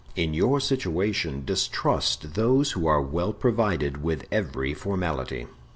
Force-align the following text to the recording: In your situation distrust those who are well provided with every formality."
In 0.15 0.33
your 0.33 0.59
situation 0.59 1.45
distrust 1.45 2.33
those 2.33 2.71
who 2.71 2.87
are 2.87 2.99
well 3.03 3.33
provided 3.33 4.01
with 4.01 4.25
every 4.31 4.73
formality." 4.73 5.45